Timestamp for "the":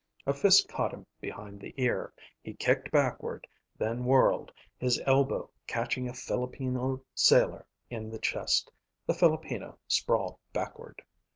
1.59-1.75, 8.09-8.17, 9.05-9.13